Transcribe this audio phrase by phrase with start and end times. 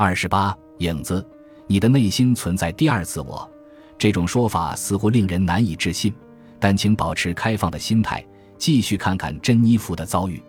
[0.00, 1.26] 二十八，影子，
[1.66, 3.50] 你的内心存在第二自我，
[3.98, 6.14] 这种说法似乎令人难以置信，
[6.60, 8.24] 但请保持开放的心态，
[8.56, 10.40] 继续看看珍妮弗的遭遇。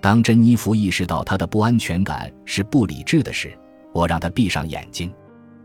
[0.00, 3.52] 当珍妮弗意识到她的不安全感是不理智的时，
[3.92, 5.12] 我让她闭上眼睛，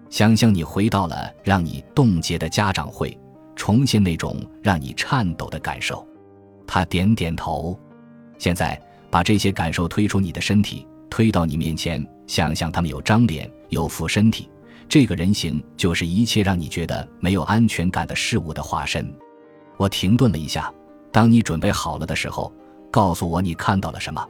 [0.10, 3.18] 想象你回到了让你冻结的家长会，
[3.56, 6.06] 重现那种让你颤抖的感受。
[6.68, 7.80] 她点点头。
[8.38, 8.78] 现在
[9.10, 14.50] 把这些感受推出你的身体，推到你面前，想象他们有张脸，有副身体。
[14.88, 19.14] 这个人形就是一切让你觉得没有安全感的事物的化身。
[19.76, 20.74] 我停顿了一下，
[21.12, 22.50] 当你准备好了的时候。
[22.90, 24.26] 告诉我你看到了什么？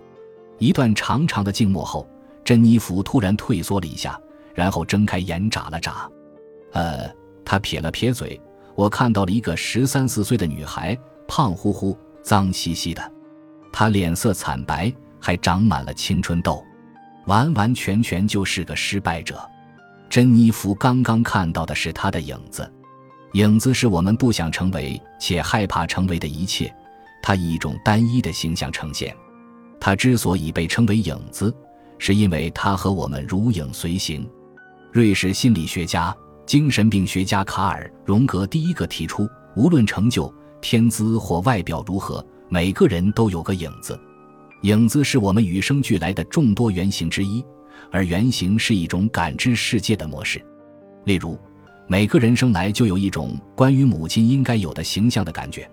[0.58, 2.08] 一段长长的静默后，
[2.44, 4.20] 珍妮弗突然退缩了一下，
[4.55, 6.10] 然后睁开眼眨了眨。
[6.74, 7.08] 呃，
[7.46, 8.40] 她撇了撇嘴。
[8.74, 13.12] 我看到了一个十三四岁的女孩，胖乎乎、脏兮兮的，
[13.72, 16.63] 她脸色惨白，还长满了青春痘，
[17.26, 19.40] 完完全全就是个失败者。
[20.10, 22.70] 珍妮弗刚刚看到的是她的影子，
[23.34, 26.74] 影子是我们不想成为且害怕成为的一切。
[27.24, 29.16] 他以一种单一的形象呈现，
[29.80, 31.55] 他之所以被称为影子，
[32.00, 34.28] 是因为他和我们如影随形。
[34.91, 36.16] 瑞士心理学家、
[36.48, 43.98] 精神病学家卡尔·荣格第一个提出，无论成就、天资或外表如何，每个人都有个影子。
[44.62, 47.43] 影子是我们与生俱来的众多原型之一，
[47.91, 50.40] 而原型是一种感知世界的模式。
[51.05, 51.37] 例如，
[51.87, 55.70] 每个人生来就有一种关于母亲应该有的形象的感觉。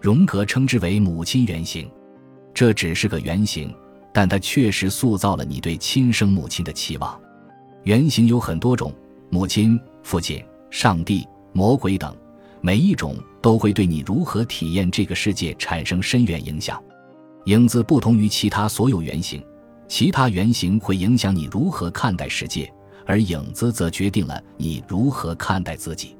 [0.00, 1.90] 荣格称之为母亲原型，
[2.54, 3.74] 这只是个原型，
[4.14, 7.20] 但它确实塑造了你对亲生母亲的期望。
[7.82, 8.94] 原型有很多种，
[9.28, 12.16] 母亲、父亲、上帝、魔鬼等，
[12.60, 16.80] 每一种都会对你如何体验这个世界产生深远影响。
[17.50, 19.44] 影子不同于其他所有原型，
[19.88, 22.72] 其他原型会影响你如何看待世界，
[23.04, 26.16] 而影子则决定了你如何看待自己。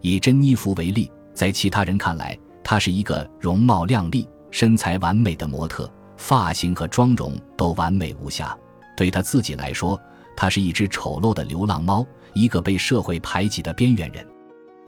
[0.00, 2.36] 以珍妮弗为例，在其他人看来。
[2.64, 8.58] 她是一个容貌靓丽、身材完美的模特，发型和妆容都完美无瑕。
[8.96, 10.00] 对她自己来说，
[10.36, 14.26] 她是一只丑陋的流浪猫，一个被社会排挤的边缘人。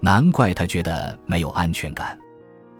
[0.00, 2.19] 难怪她觉得没有安全感。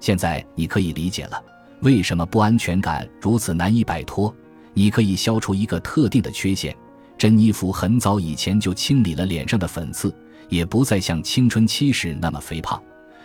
[0.01, 1.41] 现在你可以理解了，
[1.81, 4.35] 为什么不安全感如此难以摆脱。
[4.75, 6.77] 你可以消除一个特定的缺陷。
[7.17, 10.15] 珍妮弗很早以前就清理了脸上的粉刺，
[10.51, 12.83] 也不再像青春期时那么肥胖。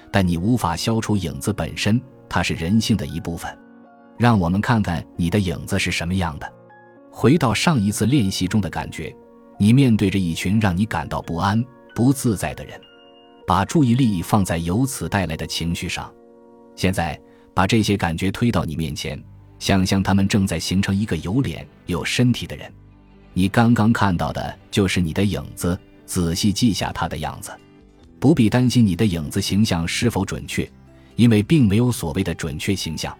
[0.10, 3.54] 但你无法消除影子本身，它是人性的一部分。
[4.18, 6.54] 让我们看看你的影子是什么样的。
[7.10, 9.14] 回到上一次练习中的感觉，
[9.58, 11.62] 你面对着一群让你感到不安、
[11.94, 12.80] 不自在的人，
[13.46, 16.10] 把注意力放在由此带来的情绪上。
[16.78, 17.20] 现在
[17.54, 19.22] 把这些感觉推到你面前，
[19.60, 22.72] 想象他们正在形成一个有脸有身体的人。
[23.34, 27.52] 你刚刚看到的就是你的影子，仔细记下他的样子。
[28.20, 30.70] 不必担心你的影子形象是否准确，
[31.16, 33.18] 因为并没有所谓的准确形象。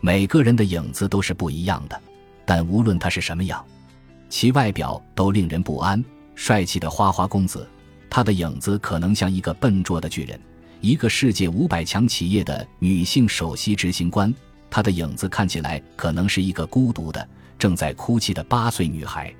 [0.00, 1.98] 每个人的影子都是不一样的，
[2.44, 3.64] 但无论他是什么样，
[4.28, 6.04] 其外表都令人不安。
[6.34, 7.66] 帅气的花花公子，
[8.10, 10.36] 他的影子可能像一个笨拙的巨人；
[10.84, 14.32] 一个世界五百强企业的女性首席执行官，
[14.68, 17.26] 她的影子看起来可能是一个孤独的、
[17.58, 19.32] 正在哭泣的八岁女孩。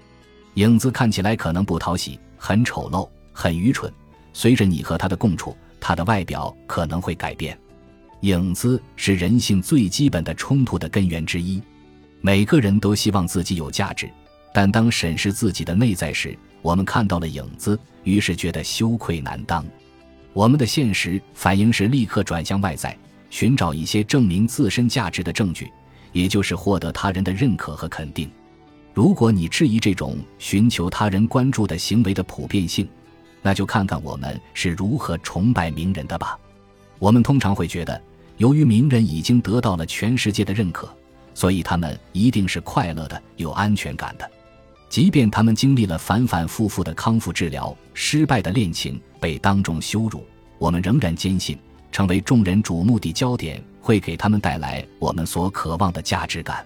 [0.55, 3.93] 影子看起来可能不讨喜，很丑陋，很愚蠢。
[4.33, 7.55] 随着你和她的共处，她的外表可能会改变。
[8.21, 11.63] 影子是人性最基本的冲突的根源之一。
[12.23, 14.11] 每个人都希望自己有价值，
[14.55, 19.63] 但当审视自己的内在时，我们看到了影子，于是觉得羞愧难当。
[20.35, 22.95] 我们的现实反应是立刻转向外在，
[23.31, 25.71] 寻找一些证明自身价值的证据，
[26.11, 28.29] 也就是获得他人的认可和肯定。
[28.93, 32.89] 如果你质疑这种寻求他人关注的行为的普遍性，
[33.43, 36.37] 那就看看我们是如何崇拜名人的吧。
[36.99, 38.01] 我们通常会觉得，
[38.37, 40.93] 由于名人已经得到了全世界的认可，
[41.33, 44.29] 所以他们一定是快乐的、有安全感的。
[44.95, 50.25] 即便他们经历了反反复复的康复治疗、失败的恋情、被当众羞辱，
[50.57, 51.59] 我们仍然坚信，
[51.91, 56.65] 成为众人瞩目的焦点会给他们带来我们所渴望的价值感。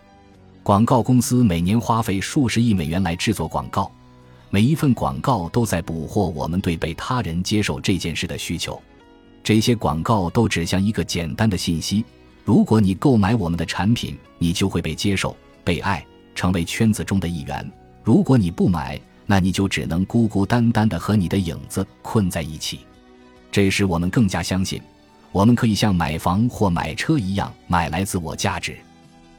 [0.63, 3.91] 广告公司每年花费数十亿美元来制作广告。
[4.51, 8.79] 每一份广告都在捕获我们对被他人接受这件事的需求。
[9.43, 12.05] 这些广告都指向一个简单的信息：
[12.45, 17.65] 如果你购买我们的产品，你就会被接受、被爱，成为圈子中的一员；
[18.09, 22.81] 如果你不买，那你就只能孤孤单单的和你的影子困在一起。
[23.53, 24.81] 这时我们更加相信，
[25.31, 28.75] 我们可以像买房或买车一样买来自我价值。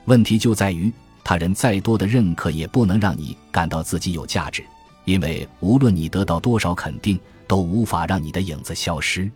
[0.05, 0.93] 问题就在于，
[1.23, 4.63] 他人再多的认可也不能让你感到自己有价值。
[5.03, 9.27] 因为无论你得到多少肯定，都无法让你的影子消失。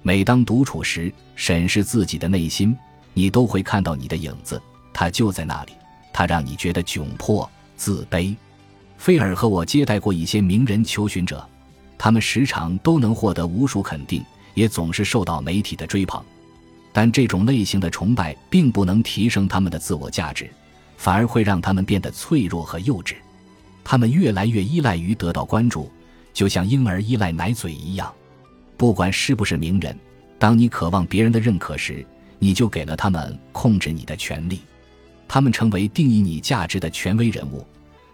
[0.00, 2.74] 每当独处时，审视自己的内心，
[3.12, 4.58] 你都会看到你的影子，
[4.90, 5.72] 它就在那里，
[6.14, 7.46] 它让你觉得窘迫、
[7.76, 8.34] 自卑。
[9.00, 11.42] 菲尔和我接待过一些名人求寻者，
[11.96, 16.22] 他们时常都能获得无数肯定，也总是受到媒体的追捧。
[16.92, 20.50] 但这种类型的崇拜并不能提升他们的自我价值，
[20.98, 23.14] 反而会让他们变得脆弱和幼稚。
[23.82, 25.90] 他们越来越依赖于得到关注，
[26.34, 28.12] 就像婴儿依赖奶嘴一样。
[28.76, 29.98] 不管是不是名人，
[30.38, 32.04] 当你渴望别人的认可时，
[32.38, 34.60] 你就给了他们控制你的权利。
[35.26, 37.64] 他们成为定义你价值的权威人物。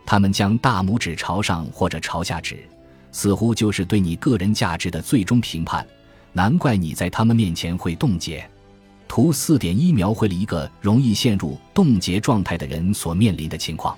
[0.07, 2.67] 他们将大拇指朝上或者朝下指，
[3.11, 5.85] 似乎就是对你个人价值的最终评判。
[6.33, 8.49] 难怪你在他们面前会冻结。
[9.09, 13.97] 图四点一描绘了一个容易陷入冻结状态的人所面临的情况。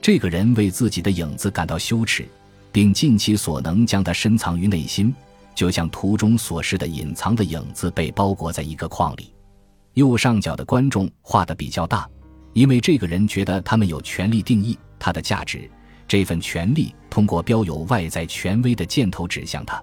[0.00, 2.26] 这个人为自己的影子感到羞耻，
[2.72, 5.14] 并尽其所能将它深藏于内心，
[5.54, 9.32] 就像图中所示的隐藏的影子被包裹在一个框里。
[9.94, 12.08] 右上角的观众画的比较大，
[12.54, 14.78] 因为这个人觉得他们有权利定义。
[14.98, 15.70] 他的价值，
[16.06, 19.82] 这份权力通过标有外在权威的箭头指向他，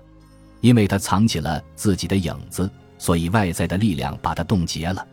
[0.62, 5.06] 因为他藏起了自己的影子，所以外在的力量把他冻结了。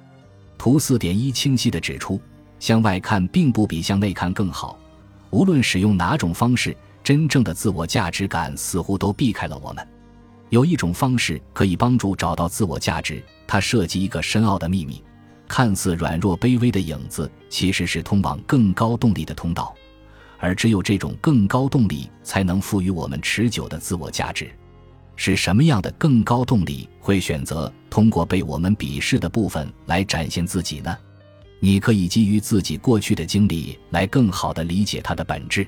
[0.56, 2.20] 图四点一清晰地指出，
[2.60, 4.78] 向外看并不比向内看更好。
[5.31, 9.87] 无论使用哪种方式，真正的自我价值感似乎都避开了我们。
[10.50, 15.02] 有一种方式可以帮助找到自我价值，它涉及一个深奥的秘密：
[15.48, 19.75] 看似软弱卑微的影子，其实是通往更高动力的通道。
[20.42, 24.50] 而只有这种更高动力，才能赋予我们持久的自我价值。
[25.14, 30.98] 是什么样的更高动力会选择通过被我们鄙视的部分来展现自己呢？
[31.60, 35.64] 你可以基于自己过去的经历来更好地理解它的本质。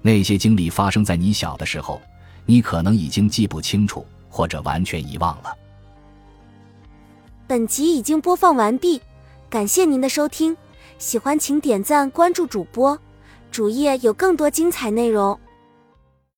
[0.00, 2.00] 那些经历发生在你小的时候，
[2.46, 5.52] 你可能已经记不清楚，或者完全遗忘了。
[7.48, 9.02] 本集已经播放完毕，
[9.50, 10.56] 感谢您的收听，
[10.98, 12.96] 喜欢请点赞关注主播。
[13.54, 15.38] 主页有更多精彩内容。